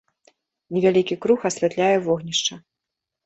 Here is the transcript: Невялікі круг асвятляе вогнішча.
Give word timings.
Невялікі 0.77 1.17
круг 1.27 1.45
асвятляе 1.51 1.91
вогнішча. 2.07 2.53